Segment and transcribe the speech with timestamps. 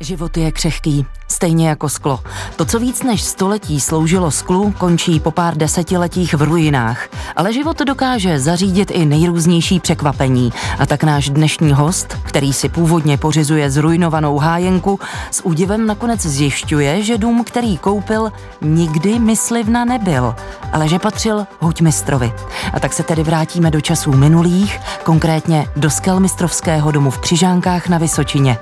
[0.00, 2.20] Život je křehký, stejně jako sklo.
[2.56, 7.08] To, co víc než století sloužilo sklu, končí po pár desetiletích v ruinách.
[7.36, 10.52] Ale život dokáže zařídit i nejrůznější překvapení.
[10.78, 15.00] A tak náš dnešní host, který si původně pořizuje zrujnovanou hájenku,
[15.30, 20.34] s údivem nakonec zjišťuje, že dům, který koupil, nikdy myslivna nebyl,
[20.72, 22.32] ale že patřil houťmistrovi.
[22.72, 27.98] A tak se tedy vrátíme do časů minulých, konkrétně do Skelmistrovského domu v Křižánkách na
[27.98, 28.58] Vysočině.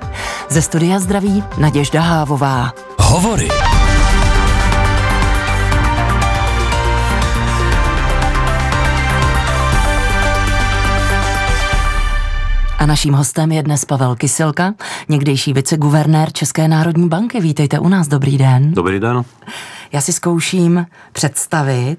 [0.49, 2.62] Ze studia zdraví Naděžda Hávová.
[2.99, 3.47] Hovory.
[12.79, 14.73] A naším hostem je dnes Pavel Kysilka,
[15.09, 17.41] někdejší viceguvernér České národní banky.
[17.41, 18.73] Vítejte u nás, dobrý den.
[18.73, 19.23] Dobrý den.
[19.91, 21.97] Já si zkouším představit,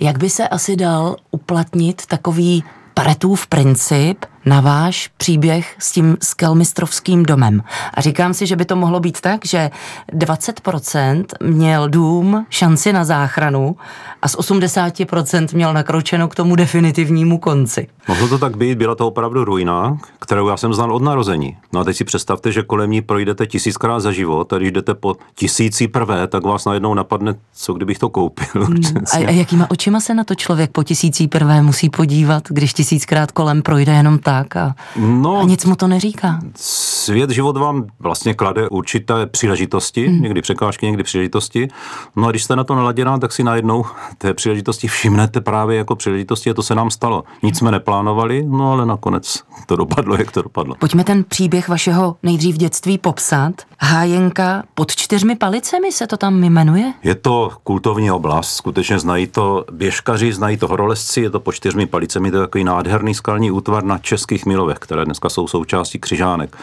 [0.00, 2.64] jak by se asi dal uplatnit takový
[2.94, 4.24] Paretův princip
[4.60, 7.62] váš příběh s tím skelmistrovským domem.
[7.94, 9.70] A říkám si, že by to mohlo být tak, že
[10.12, 13.76] 20% měl dům šanci na záchranu
[14.22, 17.88] a z 80% měl nakročeno k tomu definitivnímu konci.
[18.08, 21.56] Mohlo to tak být, byla to opravdu ruina, kterou já jsem znal od narození.
[21.72, 24.94] No a teď si představte, že kolem ní projdete tisíckrát za život a když jdete
[24.94, 28.64] po tisící prvé, tak vás najednou napadne, co kdybych to koupil.
[28.64, 28.82] Hmm.
[29.12, 33.32] A, a jakýma očima se na to člověk po tisící prvé musí podívat, když tisíckrát
[33.32, 36.38] kolem projde jenom tak a, no, a nic mu to neříká?
[36.56, 40.22] Svět, život vám vlastně klade určité příležitosti, hmm.
[40.22, 41.68] někdy překážky, někdy příležitosti.
[42.16, 43.84] No a když jste na to naladěná, tak si najednou
[44.18, 47.24] té příležitosti všimnete právě jako příležitosti a to se nám stalo.
[47.42, 50.74] Nic jsme neplánovali, no ale nakonec to dopadlo, jak to dopadlo.
[50.78, 53.52] Pojďme ten příběh vašeho nejdřív dětství popsat.
[53.80, 56.92] Hájenka pod čtyřmi palicemi se to tam jmenuje?
[57.02, 61.86] Je to kultovní oblast, skutečně znají to běžkaři, znají to horolezci, je to pod čtyřmi
[61.86, 66.56] palicemi, to je takový nádherný skalní útvar na českých milovech, které dneska jsou součástí křižánek.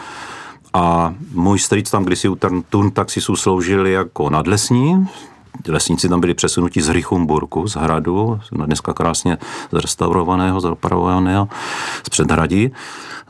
[0.72, 2.38] A můj strýc tam kdysi u
[2.70, 5.08] Tun taxisu sloužili jako nadlesní,
[5.68, 9.38] lesníci tam byli přesunuti z Richumburku, z hradu, dneska krásně
[9.72, 11.48] zrestaurovaného, zoparovaného,
[12.06, 12.70] z předhradí.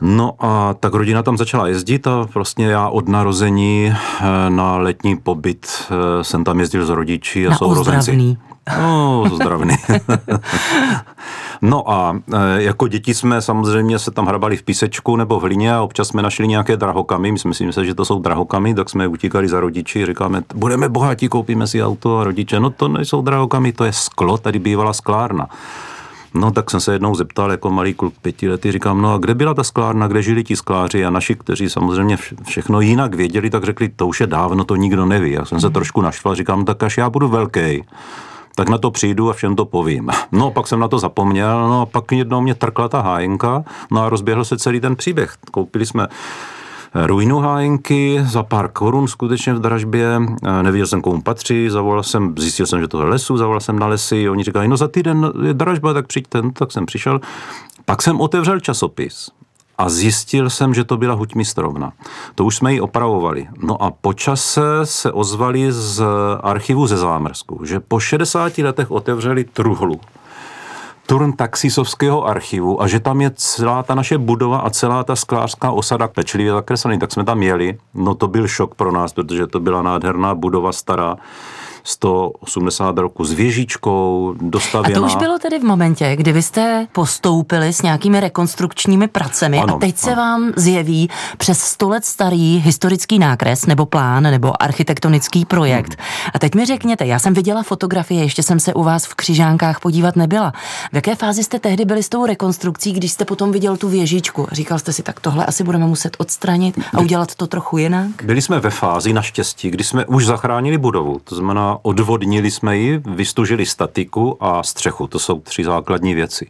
[0.01, 5.17] No a tak rodina tam začala jezdit a vlastně já od narození eh, na letní
[5.17, 8.37] pobyt eh, jsem tam jezdil s rodiči a na sourozenci.
[8.77, 9.75] No, zdravný.
[11.61, 15.73] no a e, jako děti jsme samozřejmě se tam hrabali v písečku nebo v hlině
[15.73, 17.31] a občas jsme našli nějaké drahokamy.
[17.31, 20.05] My jsme si mysleli, že to jsou drahokamy, tak jsme utíkali za rodiči.
[20.05, 24.37] Říkáme, budeme bohatí, koupíme si auto a rodiče, no to nejsou drahokamy, to je sklo,
[24.37, 25.47] tady bývala sklárna.
[26.33, 29.35] No tak jsem se jednou zeptal jako malý kluk pěti lety, říkám, no a kde
[29.35, 33.63] byla ta sklárna, kde žili ti skláři a naši, kteří samozřejmě všechno jinak věděli, tak
[33.63, 35.31] řekli, to už je dávno, to nikdo neví.
[35.31, 35.73] Já jsem se mhm.
[35.73, 37.83] trošku naštval, říkám, tak až já budu velký,
[38.55, 40.09] tak na to přijdu a všem to povím.
[40.31, 44.01] No, pak jsem na to zapomněl, no a pak jednou mě trkla ta hájenka, no
[44.01, 45.35] a rozběhl se celý ten příběh.
[45.51, 46.07] Koupili jsme
[46.95, 50.21] ruinu hájenky za pár korun skutečně v dražbě.
[50.61, 53.87] Nevěděl jsem, komu patří, zavolal jsem, zjistil jsem, že to je lesu, zavolal jsem na
[53.87, 57.21] lesy, oni říkají, no za týden je dražba, tak přijďte, no, tak jsem přišel.
[57.85, 59.31] Pak jsem otevřel časopis
[59.77, 61.93] a zjistil jsem, že to byla huť mistrovna.
[62.35, 63.47] To už jsme ji opravovali.
[63.63, 66.03] No a po čase se ozvali z
[66.43, 69.99] archivu ze Zámrsku, že po 60 letech otevřeli truhlu
[71.11, 75.71] turn taxisovského archivu a že tam je celá ta naše budova a celá ta sklářská
[75.71, 77.77] osada pečlivě zakreslený, tak jsme tam jeli.
[77.93, 81.17] No to byl šok pro nás, protože to byla nádherná budova stará
[81.83, 84.99] 180 roku s věžičkou, dostavěná.
[84.99, 89.59] A to už bylo tedy v momentě, kdy vy jste postoupili s nějakými rekonstrukčními pracemi
[89.59, 90.11] ano, a teď ano.
[90.11, 95.89] se vám zjeví přes 100 let starý historický nákres nebo plán nebo architektonický projekt.
[95.97, 96.31] Hmm.
[96.33, 99.79] A teď mi řekněte, já jsem viděla fotografie, ještě jsem se u vás v Křižánkách
[99.79, 100.53] podívat nebyla.
[100.91, 104.47] V jaké fázi jste tehdy byli s tou rekonstrukcí, když jste potom viděl tu věžičku?
[104.51, 108.23] Říkal jste si, tak tohle asi budeme muset odstranit a udělat to trochu jinak?
[108.23, 113.01] Byli jsme ve fázi naštěstí, kdy jsme už zachránili budovu, to znamená odvodnili jsme ji,
[113.05, 115.07] vystužili statiku a střechu.
[115.07, 116.47] To jsou tři základní věci.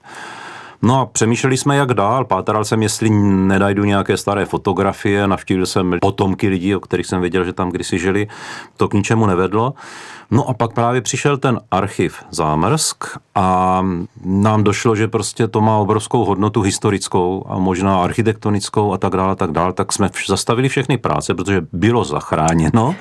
[0.82, 2.26] No a přemýšleli jsme, jak dál.
[2.26, 7.46] Pátral jsem, jestli nenajdu nějaké staré fotografie, navštívil jsem potomky lidí, o kterých jsem věděl,
[7.46, 8.28] že tam kdysi žili.
[8.78, 9.74] To k ničemu nevedlo.
[10.32, 13.04] No a pak právě přišel ten archiv Zámrsk
[13.36, 13.82] a
[14.26, 19.32] nám došlo, že prostě to má obrovskou hodnotu historickou a možná architektonickou a tak dále,
[19.32, 19.74] a tak dále.
[19.74, 22.96] Tak jsme zastavili všechny práce, protože bylo zachráněno.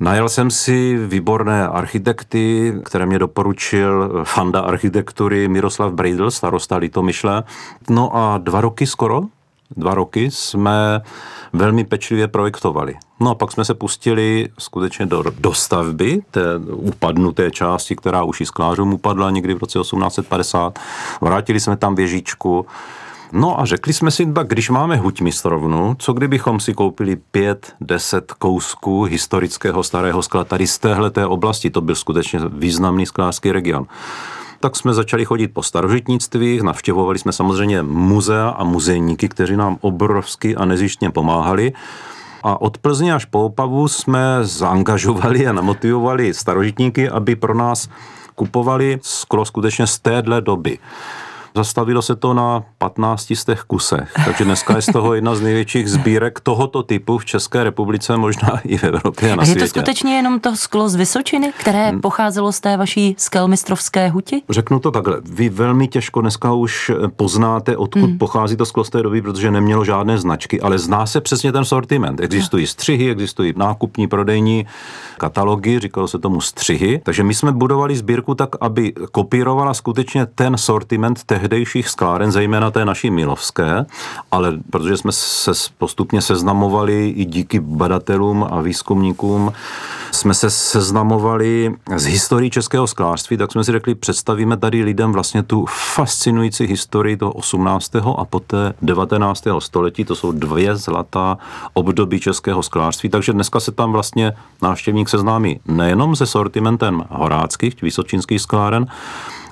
[0.00, 7.44] Najel jsem si výborné architekty, které mě doporučil fanda architektury Miroslav Breidl, starosta Litomyšle.
[7.90, 9.22] No a dva roky skoro,
[9.76, 11.00] dva roky jsme
[11.52, 12.94] velmi pečlivě projektovali.
[13.20, 18.46] No a pak jsme se pustili skutečně do dostavby té upadnuté části, která už i
[18.46, 20.78] sklářům upadla někdy v roce 1850.
[21.20, 22.66] Vrátili jsme tam věžičku,
[23.32, 27.74] No a řekli jsme si, tak když máme huť mistrovnu, co kdybychom si koupili pět,
[27.80, 33.86] deset kousků historického starého skla tady z téhleté oblasti, to byl skutečně významný sklářský region
[34.60, 40.56] tak jsme začali chodit po starožitnictví, navštěvovali jsme samozřejmě muzea a muzejníky, kteří nám obrovsky
[40.56, 41.72] a nezištně pomáhali.
[42.42, 47.88] A od Plzně až po Opavu jsme zaangažovali a namotivovali starožitníky, aby pro nás
[48.34, 50.78] kupovali sklo skutečně z téhle doby.
[51.56, 55.40] Zastavilo se to na 15 z těch kusech, takže dneska je z toho jedna z
[55.40, 59.50] největších sbírek tohoto typu v České republice, možná i v Evropě a na a je
[59.50, 59.60] světě.
[59.60, 62.00] to skutečně jenom to sklo z Vysočiny, které hmm.
[62.00, 64.42] pocházelo z té vaší skelmistrovské huti?
[64.50, 65.20] Řeknu to takhle.
[65.24, 68.18] Vy velmi těžko dneska už poznáte, odkud hmm.
[68.18, 71.64] pochází to sklo z té doby, protože nemělo žádné značky, ale zná se přesně ten
[71.64, 72.20] sortiment.
[72.20, 74.66] Existují střihy, existují nákupní, prodejní
[75.18, 77.00] katalogy, říkalo se tomu střihy.
[77.04, 82.70] Takže my jsme budovali sbírku tak, aby kopírovala skutečně ten sortiment tehdy tehdejších skláren, zejména
[82.70, 83.86] té naší Milovské,
[84.30, 89.52] ale protože jsme se postupně seznamovali i díky badatelům a výzkumníkům,
[90.12, 95.42] jsme se seznamovali s historií českého sklářství, tak jsme si řekli, představíme tady lidem vlastně
[95.42, 97.96] tu fascinující historii toho 18.
[97.96, 99.44] a poté 19.
[99.58, 100.04] století.
[100.04, 101.38] To jsou dvě zlatá
[101.74, 104.32] období českého sklářství, takže dneska se tam vlastně
[104.62, 108.86] návštěvník seznámí nejenom se sortimentem horáckých, vysočínských skláren,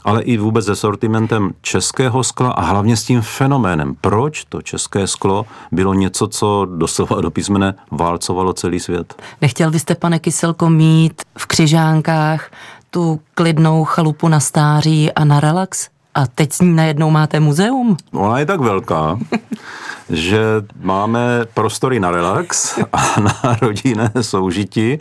[0.04, 5.06] ale i vůbec se sortimentem českého skla a hlavně s tím fenoménem, proč to české
[5.06, 9.22] sklo bylo něco, co doslova do písmene válcovalo celý svět.
[9.40, 12.50] Nechtěl byste, pane Kyselko, mít v Křižánkách
[12.90, 15.88] tu klidnou chalupu na stáří a na relax?
[16.14, 17.96] A teď s ní najednou máte muzeum?
[18.12, 19.18] Ona je tak velká,
[20.10, 24.98] že máme prostory na relax a na rodinné soužití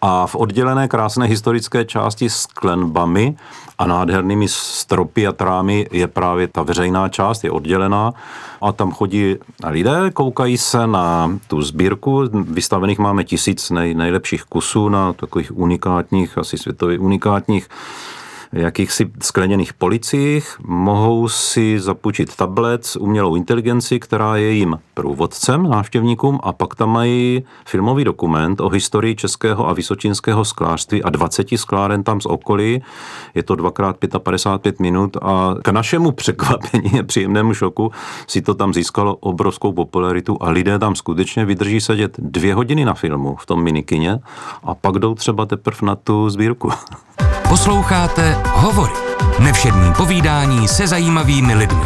[0.00, 3.36] a v oddělené krásné historické části s klenbami
[3.78, 8.12] a nádhernými stropy a trámy je právě ta veřejná část, je oddělená
[8.60, 9.36] a tam chodí
[9.66, 16.38] lidé, koukají se na tu sbírku, vystavených máme tisíc nej, nejlepších kusů na takových unikátních,
[16.38, 17.68] asi světově unikátních
[18.52, 26.38] jakýchsi skleněných policiích, mohou si zapůjčit tablet s umělou inteligenci, která je jim průvodcem návštěvníkům
[26.42, 32.02] a pak tam mají filmový dokument o historii českého a vysočínského sklářství a 20 skláren
[32.02, 32.82] tam z okolí.
[33.34, 37.90] Je to dvakrát 55 minut a k našemu překvapení a příjemnému šoku
[38.26, 42.94] si to tam získalo obrovskou popularitu a lidé tam skutečně vydrží sedět dvě hodiny na
[42.94, 44.18] filmu v tom minikině
[44.62, 46.70] a pak jdou třeba teprve na tu sbírku.
[47.48, 48.92] Posloucháte Hovory.
[49.38, 51.84] Nevšední povídání se zajímavými lidmi.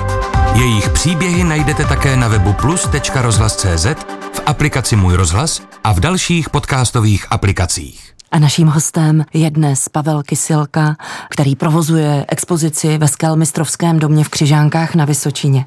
[0.54, 3.86] Jejich příběhy najdete také na webu plus.rozhlas.cz,
[4.32, 8.11] v aplikaci Můj rozhlas a v dalších podcastových aplikacích.
[8.32, 10.96] A naším hostem je dnes Pavel Kysilka,
[11.28, 15.66] který provozuje expozici ve Skelmistrovském domě v Křižánkách na Vysočině.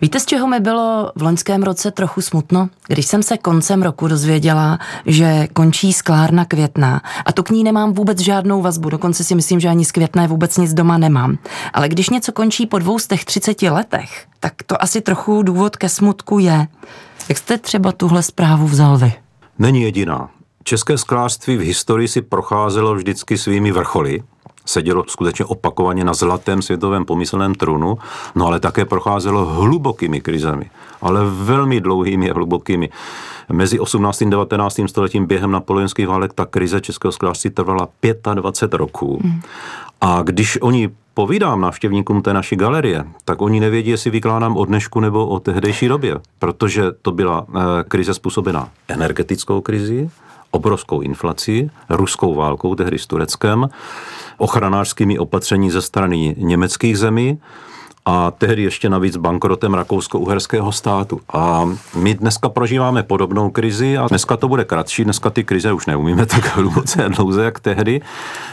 [0.00, 2.68] Víte, z čeho mi bylo v loňském roce trochu smutno?
[2.86, 7.92] Když jsem se koncem roku dozvěděla, že končí sklárna Květná a to k ní nemám
[7.92, 11.38] vůbec žádnou vazbu, dokonce si myslím, že ani z Květné vůbec nic doma nemám.
[11.72, 15.76] Ale když něco končí po dvou z těch 30 letech, tak to asi trochu důvod
[15.76, 16.66] ke smutku je.
[17.28, 19.12] Jak jste třeba tuhle zprávu vzal vy?
[19.58, 20.28] Není jediná.
[20.64, 24.22] České sklářství v historii si procházelo vždycky svými vrcholy,
[24.66, 27.98] sedělo skutečně opakovaně na zlatém světovém pomyslném trůnu,
[28.34, 30.70] no ale také procházelo hlubokými krizemi,
[31.00, 32.90] ale velmi dlouhými a hlubokými.
[33.52, 34.22] Mezi 18.
[34.22, 34.80] a 19.
[34.86, 37.88] stoletím během napoleonských válek ta krize českého sklářství trvala
[38.34, 39.20] 25 roků.
[39.22, 39.40] Hmm.
[40.00, 45.00] A když oni povídám návštěvníkům té naší galerie, tak oni nevědí, jestli vykládám o dnešku
[45.00, 50.10] nebo o tehdejší době, protože to byla eh, krize způsobená energetickou krizi,
[50.54, 53.68] obrovskou inflací, ruskou válkou, tehdy s Tureckem,
[54.38, 57.38] ochranářskými opatření ze strany německých zemí,
[58.06, 61.20] a tehdy ještě navíc bankrotem rakousko-uherského státu.
[61.32, 65.86] A my dneska prožíváme podobnou krizi a dneska to bude kratší, dneska ty krize už
[65.86, 68.00] neumíme tak hluboce a dlouze jak tehdy.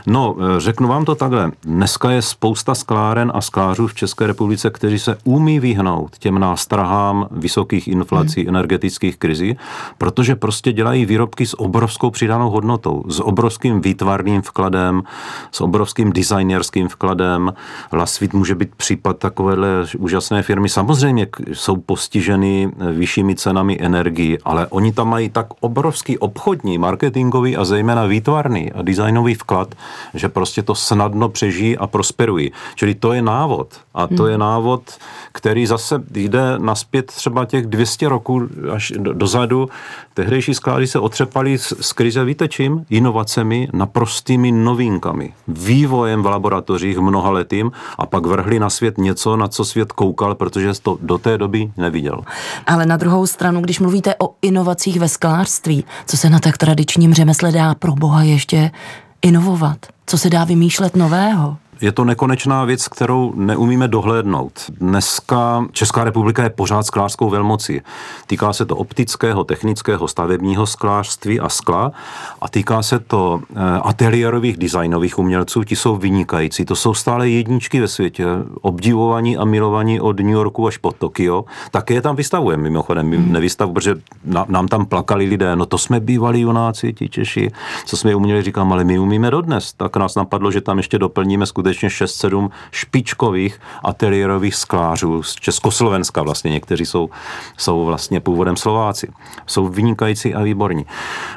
[0.07, 4.99] No, řeknu vám to takhle, dneska je spousta skláren a sklářů v České republice, kteří
[4.99, 8.49] se umí vyhnout těm nástrahám vysokých inflací, hmm.
[8.49, 9.57] energetických krizí,
[9.97, 15.03] protože prostě dělají výrobky s obrovskou přidanou hodnotou, s obrovským výtvarným vkladem,
[15.51, 17.53] s obrovským designerským vkladem.
[17.91, 24.67] Lasvit může být případ tak takovéhle úžasné firmy samozřejmě jsou postiženy vyššími cenami energii, ale
[24.67, 29.75] oni tam mají tak obrovský obchodní, marketingový a zejména výtvarný a designový vklad,
[30.13, 32.51] že prostě to snadno přežijí a prosperují.
[32.75, 33.67] Čili to je návod.
[33.93, 34.31] A to hmm.
[34.31, 34.81] je návod,
[35.31, 39.69] který zase jde naspět třeba těch 200 roků až dozadu.
[40.13, 42.85] Tehdejší sklády se otřepali z, z krize, víte čím?
[42.89, 49.37] Inovacemi, naprostými novinkami, vývojem v laboratořích mnoha letým a pak vrhli na svět něco, něco,
[49.37, 52.21] na co svět koukal, protože to do té doby neviděl.
[52.67, 57.13] Ale na druhou stranu, když mluvíte o inovacích ve sklářství, co se na tak tradičním
[57.13, 58.71] řemesle dá pro boha ještě
[59.21, 59.77] inovovat?
[60.05, 61.57] Co se dá vymýšlet nového?
[61.81, 64.53] Je to nekonečná věc, kterou neumíme dohlédnout.
[64.69, 67.81] Dneska Česká republika je pořád sklářskou velmocí.
[68.27, 71.91] Týká se to optického, technického, stavebního sklářství a skla
[72.41, 76.65] a týká se to eh, ateliérových designových umělců, ti jsou vynikající.
[76.65, 78.25] To jsou stále jedničky ve světě,
[78.61, 81.45] obdivovaní a milovaní od New Yorku až po Tokio.
[81.71, 83.31] Také je tam vystavujeme mimochodem, my hmm.
[83.31, 83.95] nevystavu, protože
[84.47, 87.51] nám tam plakali lidé, no to jsme bývali junáci, ti Češi,
[87.85, 89.73] co jsme uměli, říkám, ale my umíme dodnes.
[89.73, 96.23] Tak nás napadlo, že tam ještě doplníme skutečně skutečně 6-7 špičkových ateliérových sklářů z Československa
[96.23, 97.09] vlastně, někteří jsou,
[97.57, 99.07] jsou vlastně původem Slováci.
[99.47, 100.85] Jsou vynikající a výborní.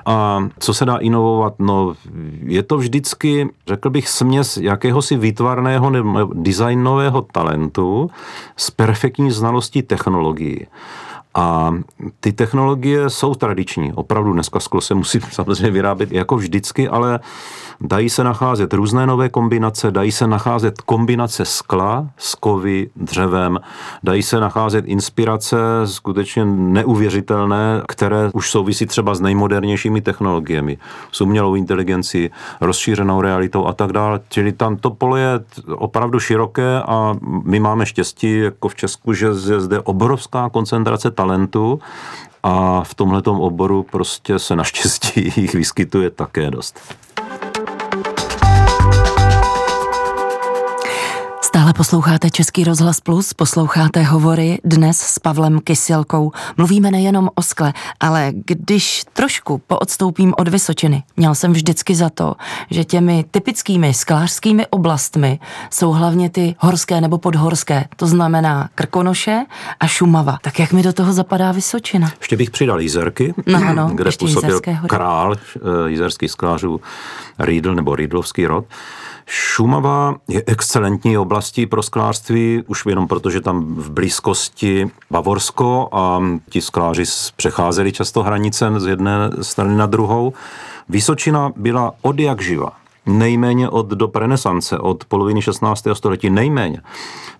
[0.06, 1.54] A co se dá inovovat?
[1.58, 1.94] No,
[2.42, 8.10] je to vždycky, řekl bych, směs jakéhosi výtvarného nebo designového talentu
[8.56, 10.66] s perfektní znalostí technologií.
[11.34, 11.74] A
[12.20, 13.92] ty technologie jsou tradiční.
[13.92, 17.20] Opravdu dneska sklo se musí samozřejmě vyrábět jako vždycky, ale
[17.80, 23.60] dají se nacházet různé nové kombinace, dají se nacházet kombinace skla s kovy, dřevem,
[24.02, 30.78] dají se nacházet inspirace skutečně neuvěřitelné, které už souvisí třeba s nejmodernějšími technologiemi,
[31.12, 34.20] s umělou inteligencí, rozšířenou realitou a tak dále.
[34.28, 37.14] Čili tam to pole je opravdu široké a
[37.44, 41.80] my máme štěstí jako v Česku, že je zde obrovská koncentrace talentu
[42.42, 46.80] a v tomhletom oboru prostě se naštěstí jich vyskytuje také dost.
[51.54, 56.32] Stále posloucháte Český rozhlas Plus, posloucháte hovory dnes s Pavlem Kysilkou.
[56.56, 62.34] Mluvíme nejenom o skle, ale když trošku poodstoupím od Vysočiny, měl jsem vždycky za to,
[62.70, 65.38] že těmi typickými sklářskými oblastmi
[65.70, 69.44] jsou hlavně ty horské nebo podhorské, to znamená Krkonoše
[69.80, 70.38] a Šumava.
[70.42, 72.12] Tak jak mi do toho zapadá Vysočina?
[72.20, 76.80] Ještě bych přidal Jizerky, no, no, kde působil král eh, jizerských sklářů
[77.38, 78.64] Riedl nebo Riedlovský rod.
[79.26, 86.22] Šumava je excelentní oblastí pro sklářství, už jenom proto, že tam v blízkosti Bavorsko a
[86.50, 87.04] ti skláři
[87.36, 90.32] přecházeli často hranice z jedné strany na druhou.
[90.88, 92.72] Vysočina byla od jak živa
[93.06, 95.84] nejméně od do renesance, od poloviny 16.
[95.92, 96.80] století nejméně,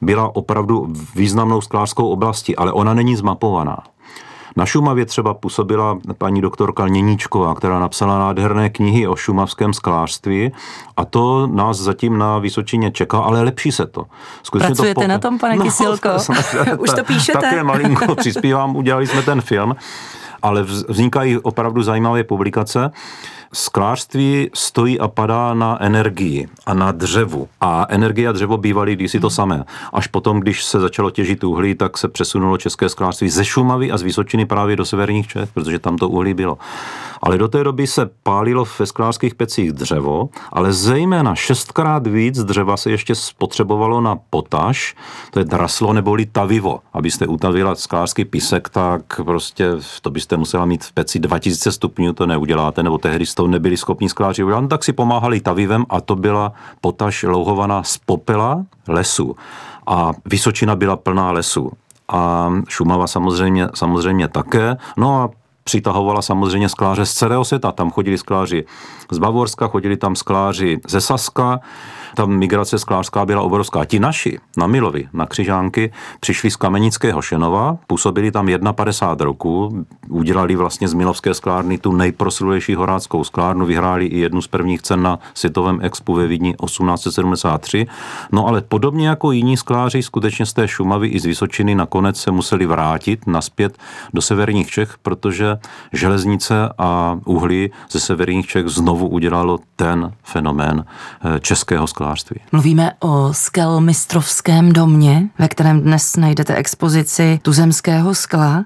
[0.01, 3.79] byla opravdu významnou sklářskou oblastí, ale ona není zmapovaná.
[4.57, 10.53] Na Šumavě třeba působila paní doktorka Něníčková, která napsala nádherné knihy o šumavském sklářství
[10.97, 14.05] a to nás zatím na Vysočině čeká, ale lepší se to.
[14.43, 15.07] Skutečně Pracujete to po...
[15.07, 16.09] na tom, pane no, Kysilko?
[16.79, 17.39] Už to píšete?
[17.39, 19.75] Také malinko přispívám, udělali jsme ten film,
[20.45, 22.91] ale vznikají opravdu zajímavé publikace
[23.55, 27.49] sklářství stojí a padá na energii a na dřevu.
[27.61, 29.65] A energie a dřevo bývaly kdysi to samé.
[29.93, 33.99] Až potom, když se začalo těžit uhlí, tak se přesunulo české sklářství ze Šumavy a
[33.99, 36.59] z Vysočiny právě do severních Čech, protože tam to uhlí bylo.
[37.25, 42.77] Ale do té doby se pálilo ve sklářských pecích dřevo, ale zejména šestkrát víc dřeva
[42.77, 44.95] se ještě spotřebovalo na potaž,
[45.31, 46.81] to je draslo neboli tavivo.
[46.93, 49.71] Abyste utavila sklářský písek, tak prostě
[50.03, 54.09] to byste musela mít v peci 2000 stupňů, to neuděláte, nebo tehdy to nebyli schopni
[54.09, 59.37] skláři udělat, no, tak si pomáhali tavivem a to byla potaž louhovaná z popela lesu.
[59.87, 61.73] A Vysočina byla plná lesu
[62.09, 64.77] a Šumava samozřejmě, samozřejmě také.
[64.97, 65.31] No a
[65.65, 67.73] přitahovala samozřejmě skláře z celého světa.
[67.73, 68.65] Tam chodili skláři
[69.11, 71.61] z Bavorska, chodili tam skláři ze Saska,
[72.15, 73.85] ta migrace sklářská byla obrovská.
[73.85, 80.57] Ti naši na Milovi, na Křižánky, přišli z Kamenického Šenova, působili tam 51 roku, udělali
[80.57, 85.19] vlastně z Milovské sklárny tu nejproslulejší horáckou sklárnu, vyhráli i jednu z prvních cen na
[85.35, 87.87] světovém expu ve Vídni 1873.
[88.33, 92.31] No ale podobně jako jiní skláři, skutečně z té Šumavy i z Vysočiny nakonec se
[92.31, 93.79] museli vrátit naspět
[94.15, 95.57] do severních Čech, protože
[95.93, 102.41] železnice a uhlí ze severních Čech znovu udělalo ten fenomén eh, českého sklářství sklářství.
[102.53, 108.65] Mluvíme o skelmistrovském domě, ve kterém dnes najdete expozici tuzemského skla.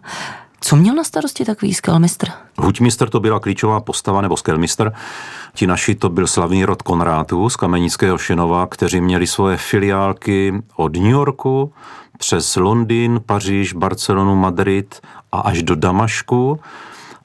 [0.61, 2.29] Co měl na starosti takový skelmistr?
[2.59, 4.93] Huťmistr to byla klíčová postava, nebo skelmistr.
[5.55, 10.97] Ti naši to byl slavný rod Konrátů z Kamenického Šenova, kteří měli svoje filiálky od
[10.97, 11.73] New Yorku
[12.19, 15.01] přes Londýn, Paříž, Barcelonu, Madrid
[15.33, 16.61] a až do Damašku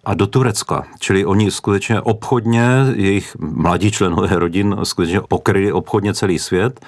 [0.03, 0.83] a do Turecka.
[0.99, 6.85] Čili oni skutečně obchodně, jejich mladí členové rodin skutečně pokryli obchodně celý svět.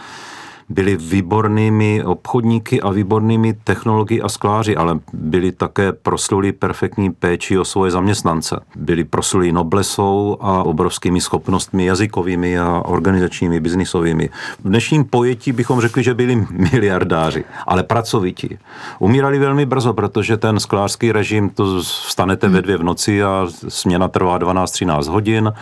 [0.70, 7.66] Byli výbornými obchodníky a výbornými technologi a skláři, ale byli také prosluli perfektní péči o
[7.66, 8.60] svoje zaměstnance.
[8.76, 14.30] Byli prosluli noblesou a obrovskými schopnostmi jazykovými a organizačními, biznisovými.
[14.60, 18.58] V dnešním pojetí bychom řekli, že byli miliardáři, ale pracovití.
[19.00, 24.08] Umírali velmi brzo, protože ten sklářský režim, to vstanete ve dvě v noci a směna
[24.08, 25.54] trvá 12-13 hodin,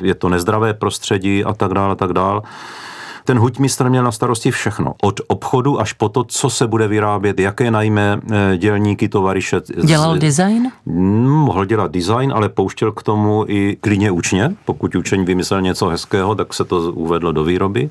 [0.00, 2.42] je to nezdravé prostředí a tak dále, a tak dále.
[3.24, 4.94] Ten huťmistr měl na starosti všechno.
[5.02, 9.60] Od obchodu až po to, co se bude vyrábět, jaké najme eh, dělníky, tovariše.
[9.84, 10.72] Dělal design?
[10.86, 14.54] Mm, mohl dělat design, ale pouštěl k tomu i klidně učně.
[14.64, 17.90] Pokud učeň vymyslel něco hezkého, tak se to uvedlo do výroby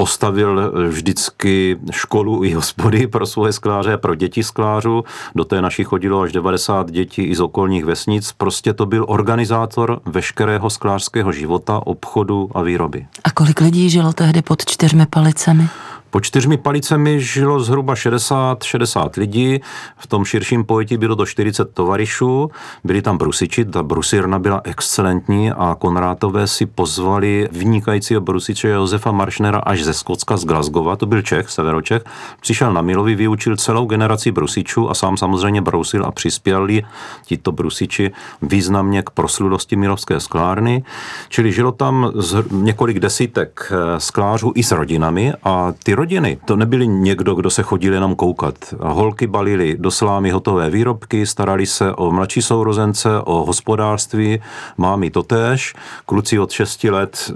[0.00, 5.04] postavil vždycky školu i hospody pro svoje skláře a pro děti sklářů.
[5.34, 8.32] Do té naší chodilo až 90 dětí i z okolních vesnic.
[8.32, 13.06] Prostě to byl organizátor veškerého sklářského života, obchodu a výroby.
[13.24, 15.68] A kolik lidí žilo tehdy pod čtyřmi palicemi?
[16.10, 19.60] Po čtyřmi palicemi žilo zhruba 60-60 lidí,
[19.96, 22.50] v tom širším pojetí bylo to 40 tovarišů,
[22.84, 29.58] byli tam brusiči, ta brusírna byla excelentní a Konrátové si pozvali vynikajícího brusiče Josefa Maršnera
[29.58, 32.02] až ze Skotska, z Glasgowa, to byl Čech, severočech,
[32.40, 36.82] přišel na Milovi, vyučil celou generaci brusičů a sám samozřejmě brousil a přispěli
[37.24, 38.12] tito brusiči
[38.42, 40.84] významně k prosludosti Milovské sklárny,
[41.28, 42.12] čili žilo tam
[42.50, 46.38] několik desítek eh, sklářů i s rodinami a ty rodiny.
[46.44, 48.54] To nebyli někdo, kdo se chodil jenom koukat.
[48.80, 54.40] Holky balili do slámy hotové výrobky, starali se o mladší sourozence, o hospodářství,
[54.76, 55.74] mámy totéž,
[56.06, 57.32] kluci od 6 let,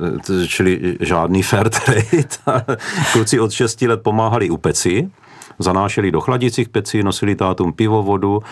[0.48, 2.24] čili žádný fair trade,
[3.12, 5.10] kluci od 6 let pomáhali u peci,
[5.58, 8.42] zanášeli do chladicích pecí, nosili tátům pivo, vodu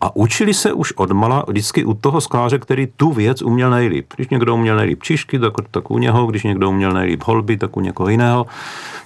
[0.00, 4.06] a učili se už odmala vždycky u toho skláře, který tu věc uměl nejlíp.
[4.16, 7.76] Když někdo uměl nejlíp čišky, tak, tak u něho, když někdo uměl nejlíp holby, tak
[7.76, 8.46] u někoho jiného.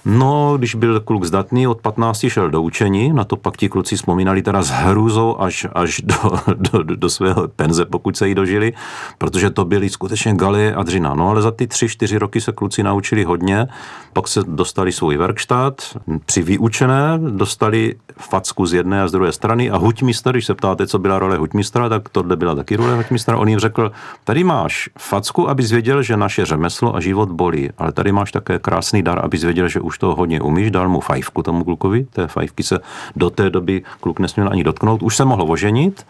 [0.05, 3.95] No, když byl kluk zdatný, od 15 šel do učení, na to pak ti kluci
[3.95, 6.15] vzpomínali teda s hrůzou až, až do,
[6.55, 8.73] do, do svého penze, pokud se jí dožili,
[9.17, 11.13] protože to byly skutečně galie a dřina.
[11.13, 13.67] No ale za ty tři, čtyři roky se kluci naučili hodně,
[14.13, 19.69] pak se dostali svůj werkštát, při vyučené dostali facku z jedné a z druhé strany
[19.69, 23.37] a huťmistr, když se ptáte, co byla role huťmistra, tak tohle byla taky role huťmistra.
[23.37, 23.91] On jim řekl,
[24.23, 28.59] tady máš facku, abys věděl, že naše řemeslo a život bolí, ale tady máš také
[28.59, 32.27] krásný dar, abys věděl, že už toho hodně umíš, dal mu fajfku tomu klukovi, té
[32.27, 32.79] fajfky se
[33.15, 36.05] do té doby kluk nesměl ani dotknout, už se mohl oženit,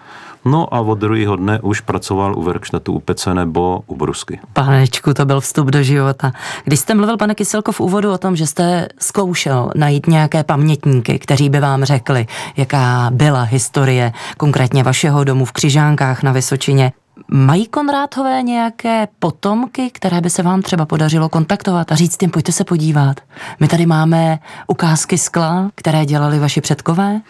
[0.45, 4.39] No a od druhého dne už pracoval u Werkštatu u Pece nebo u Brusky.
[4.54, 6.32] Panečku, to byl vstup do života.
[6.63, 11.19] Když jste mluvil, pane Kyselko, v úvodu o tom, že jste zkoušel najít nějaké pamětníky,
[11.19, 16.91] kteří by vám řekli, jaká byla historie konkrétně vašeho domu v Křižánkách na Vysočině,
[17.27, 22.51] Mají Konrádové nějaké potomky, které by se vám třeba podařilo kontaktovat a říct jim, pojďte
[22.51, 23.19] se podívat.
[23.60, 27.21] My tady máme ukázky skla, které dělali vaši předkové?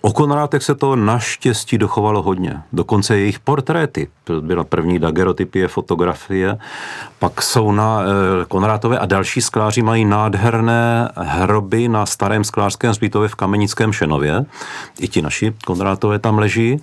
[0.00, 2.62] O Konrádech se to naštěstí dochovalo hodně.
[2.72, 4.08] Dokonce jejich portréty.
[4.40, 6.58] Byla první dagerotypie, fotografie.
[7.18, 13.28] Pak jsou na eh, Konrátové a další skláři mají nádherné hroby na starém sklářském zpítově
[13.28, 14.44] v Kamenickém Šenově.
[15.00, 16.80] I ti naši Konrátové tam leží.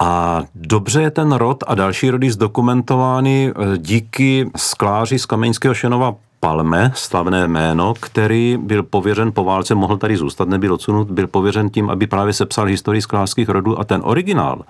[0.00, 6.14] A dobře je ten rod a další rody zdokumentovány eh, díky skláři z Kameňského Šenova
[6.40, 11.70] Palme, slavné jméno, který byl pověřen po válce, mohl tady zůstat, nebyl odsunut, byl pověřen
[11.70, 14.62] tím, aby právě sepsal historii sklářských rodů a ten originál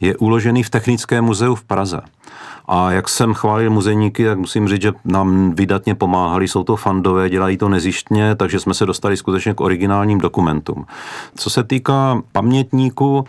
[0.00, 2.00] je uložený v Technickém muzeu v Praze.
[2.68, 7.30] A jak jsem chválil muzejníky, tak musím říct, že nám vydatně pomáhali, jsou to fandové,
[7.30, 10.86] dělají to nezištně, takže jsme se dostali skutečně k originálním dokumentům.
[11.36, 13.24] Co se týká pamětníků,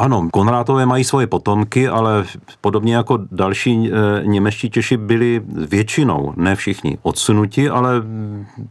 [0.00, 2.24] ano, Konrátové mají svoje potomky, ale
[2.60, 7.90] podobně jako další e, němečtí Češi byli většinou, ne všichni, odsunuti, ale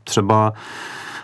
[0.03, 0.53] třeba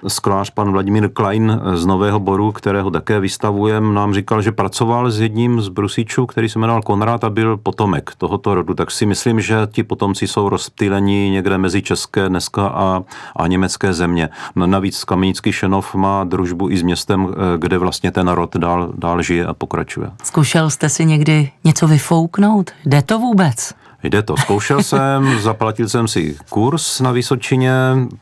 [0.08, 5.20] sklář pan Vladimír Klein z Nového Boru, kterého také vystavujeme, nám říkal, že pracoval s
[5.20, 8.74] jedním z brusičů, který se jmenoval Konrad a byl potomek tohoto rodu.
[8.74, 13.04] Tak si myslím, že ti potomci jsou rozptýlení někde mezi české dneska a,
[13.36, 14.30] a německé země.
[14.56, 18.94] No, navíc Kamenický Šenov má družbu i s městem, eh, kde vlastně ten rod dál,
[18.98, 20.12] dál žije a pokračuje.
[20.24, 22.72] Zkušel jste si někdy něco vyfouknout?
[22.86, 23.74] Jde to vůbec?
[24.06, 24.38] Jde to.
[24.38, 27.72] Zkoušel jsem, zaplatil jsem si kurz na Vysočině,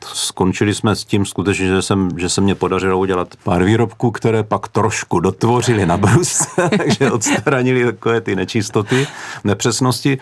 [0.04, 4.42] skončili jsme s tím skutečně, že, jsem, že se mě podařilo udělat pár výrobků, které
[4.42, 6.46] pak trošku dotvořili na brus,
[6.78, 9.06] takže odstranili takové ty nečistoty,
[9.44, 10.18] nepřesnosti.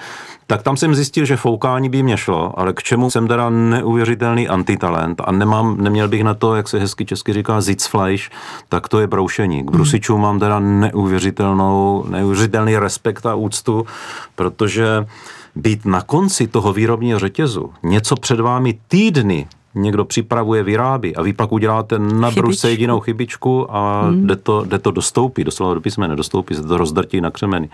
[0.53, 4.49] Tak tam jsem zjistil, že foukání by mě šlo, ale k čemu jsem teda neuvěřitelný
[4.49, 8.31] antitalent a nemám, neměl bych na to, jak se hezky česky říká, zitzfleisch,
[8.69, 9.63] tak to je broušení.
[9.65, 13.87] K brusičům mám teda neuvěřitelnou, neuvěřitelný respekt a úctu,
[14.35, 15.07] protože
[15.57, 21.33] být na konci toho výrobního řetězu, něco před vámi týdny někdo připravuje, vyrábí a vy
[21.33, 24.27] pak uděláte na bruse jedinou chybičku a hmm.
[24.27, 27.69] jde, to, jde to dostoupí, doslova do písmene, dostoupí se to rozdrtí na křemeny.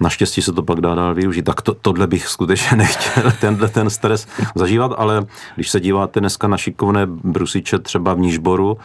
[0.00, 1.42] Naštěstí se to pak dá dál využít.
[1.42, 6.48] Tak to, tohle bych skutečně nechtěl, tenhle ten stres zažívat, ale když se díváte dneska
[6.48, 8.78] na šikovné brusiče třeba v Nížboru,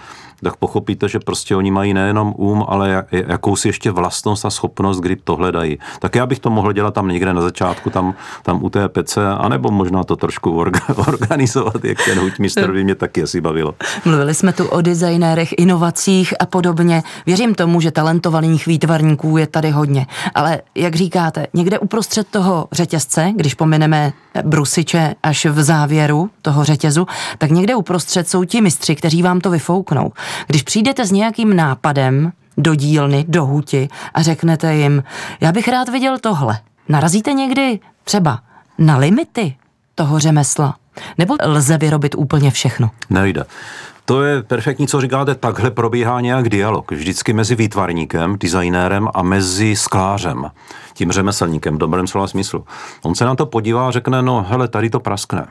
[0.44, 5.16] tak pochopíte, že prostě oni mají nejenom um, ale jakousi ještě vlastnost a schopnost, kdy
[5.16, 5.80] to dají.
[6.00, 9.28] Tak já bych to mohl dělat tam někde na začátku, tam, tam u té pece,
[9.28, 13.76] anebo možná to trošku orga, organizovat, jak ten huťmistr by mě taky asi bavilo.
[14.06, 17.04] Mluvili jsme tu o designérech, inovacích a podobně.
[17.26, 20.08] Věřím tomu, že talentovaných výtvarníků je tady hodně.
[20.36, 20.96] Ale jak
[21.54, 24.14] někde uprostřed toho řetězce, když pomineme
[24.44, 29.50] brusiče až v závěru toho řetězu, tak někde uprostřed jsou ti mistři, kteří vám to
[29.50, 30.12] vyfouknou.
[30.48, 35.04] Když přijdete s nějakým nápadem do dílny, do huti a řeknete jim,
[35.42, 38.40] já bych rád viděl tohle, narazíte někdy třeba
[38.78, 39.56] na limity
[39.96, 40.76] toho řemesla?
[41.18, 42.92] Nebo lze vyrobit úplně všechno?
[43.10, 43.44] Nejde.
[44.06, 46.92] To je perfektní, co říkáte, takhle probíhá nějak dialog.
[46.92, 50.52] Vždycky mezi výtvarníkem, designérem a mezi sklářem,
[50.94, 52.66] tím řemeslníkem v dobrém slova smyslu.
[53.04, 55.48] On se na to podívá a řekne, no hele, tady to praskne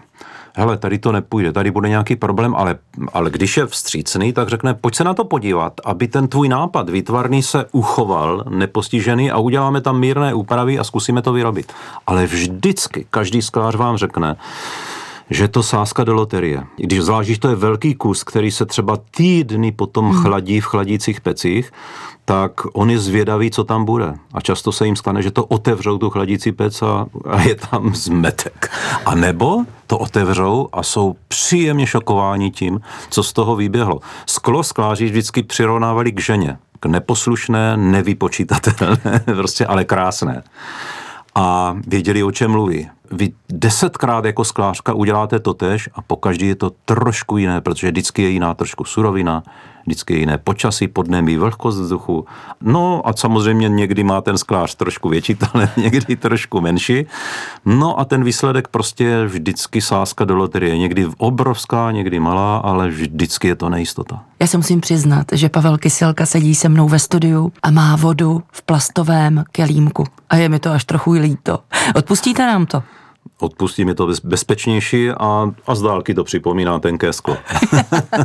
[0.54, 2.78] hele, tady to nepůjde, tady bude nějaký problém, ale,
[3.12, 6.88] ale když je vstřícný, tak řekne, pojď se na to podívat, aby ten tvůj nápad
[6.88, 11.72] výtvarný se uchoval, nepostižený a uděláme tam mírné úpravy a zkusíme to vyrobit.
[12.06, 14.36] Ale vždycky každý sklář vám řekne,
[15.30, 16.64] že to sázka do loterie.
[16.76, 20.22] Když zvlášť, když to je velký kus, který se třeba týdny potom hmm.
[20.22, 21.72] chladí v chladících pecích,
[22.24, 24.14] tak on je zvědavý, co tam bude.
[24.34, 27.94] A často se jim stane, že to otevřou tu chladící pec a, a je tam
[27.94, 28.70] zmetek.
[29.06, 32.80] A nebo to otevřou a jsou příjemně šokováni tím,
[33.10, 34.00] co z toho vyběhlo.
[34.26, 36.58] Sklo skláří vždycky přirovnávali k ženě.
[36.80, 40.42] K neposlušné, nevypočítatelné, prostě ale krásné
[41.34, 42.90] a věděli, o čem mluví.
[43.10, 47.90] Vy desetkrát jako sklářka uděláte to tež a po každý je to trošku jiné, protože
[47.90, 49.42] vždycky je jiná trošku surovina,
[49.86, 52.26] vždycky jiné počasí, podnebí, vlhkost vzduchu.
[52.60, 57.06] No a samozřejmě někdy má ten sklář trošku větší talent, někdy trošku menší.
[57.64, 60.78] No a ten výsledek prostě je vždycky sázka do loterie.
[60.78, 64.22] Někdy obrovská, někdy malá, ale vždycky je to nejistota.
[64.40, 68.42] Já se musím přiznat, že Pavel Kysilka sedí se mnou ve studiu a má vodu
[68.52, 70.04] v plastovém kelímku.
[70.30, 71.58] A je mi to až trochu líto.
[71.94, 72.82] Odpustíte nám to?
[73.42, 77.36] Odpustí mi to bezpečnější a, a z dálky to připomíná tenké sklo.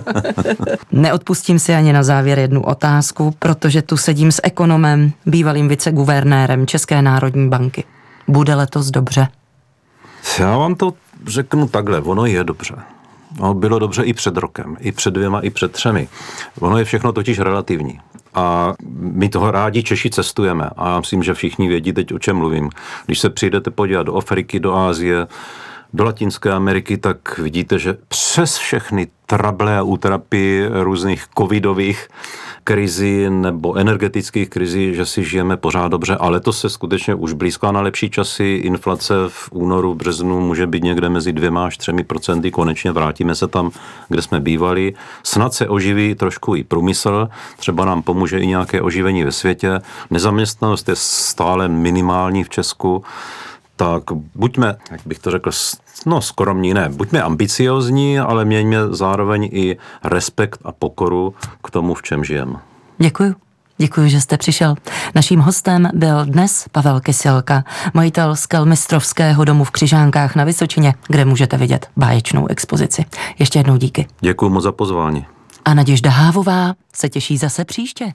[0.92, 7.02] Neodpustím si ani na závěr jednu otázku, protože tu sedím s ekonomem, bývalým viceguvernérem České
[7.02, 7.84] národní banky.
[8.28, 9.28] Bude letos dobře?
[10.40, 10.94] Já vám to
[11.28, 12.76] řeknu takhle, ono je dobře.
[13.40, 16.08] No, bylo dobře i před rokem, i před dvěma, i před třemi.
[16.60, 18.00] Ono je všechno totiž relativní.
[18.34, 20.70] A my toho rádi Češi cestujeme.
[20.78, 22.70] A já myslím, že všichni vědí teď, o čem mluvím.
[23.06, 25.28] Když se přijdete podívat do Afriky, do Ázie,
[25.94, 32.08] do Latinské Ameriky, tak vidíte, že přes všechny trable a útrapy různých covidových
[32.68, 37.72] krizi nebo energetických krizí, že si žijeme pořád dobře, ale to se skutečně už blízká
[37.72, 38.44] na lepší časy.
[38.44, 42.52] Inflace v únoru, březnu může být někde mezi dvěma až třemi procenty.
[42.52, 43.72] Konečně vrátíme se tam,
[44.10, 44.94] kde jsme bývali.
[45.24, 49.80] Snad se oživí trošku i průmysl, třeba nám pomůže i nějaké oživení ve světě.
[50.12, 53.04] Nezaměstnanost je stále minimální v Česku
[53.78, 54.04] tak
[54.36, 55.52] buďme, jak bych to řekl,
[56.06, 62.04] no skromní ne, buďme ambiciozní, ale mějme zároveň i respekt a pokoru k tomu, v
[62.04, 62.56] čem žijeme.
[62.98, 63.36] Děkuji.
[63.78, 64.76] Děkuji, že jste přišel.
[65.16, 67.64] Naším hostem byl dnes Pavel Kysilka,
[67.94, 73.06] majitel Skelmistrovského domu v Křižánkách na Vysočině, kde můžete vidět báječnou expozici.
[73.40, 74.08] Ještě jednou díky.
[74.22, 75.26] Děkuji moc za pozvání.
[75.66, 78.12] A Naděžda Hávová se těší zase příště.